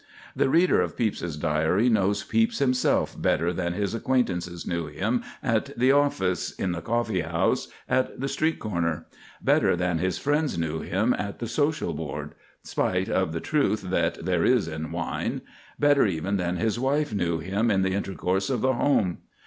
[0.35, 5.77] The reader of Pepys's Diary knows Pepys himself better than his acquaintances knew him at
[5.77, 9.05] the office, in the coffee house, at the street corner;
[9.43, 12.33] better than his friends knew him at the social board,
[12.63, 15.41] spite of the truth that there is in wine;
[15.79, 19.19] better even than his wife knew him in the intercourse of the home.